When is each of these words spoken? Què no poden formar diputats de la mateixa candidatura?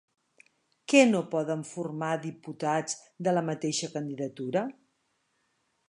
Què 0.93 1.01
no 1.09 1.19
poden 1.33 1.61
formar 1.73 2.09
diputats 2.25 2.99
de 3.29 3.35
la 3.39 3.45
mateixa 3.51 3.91
candidatura? 3.99 4.69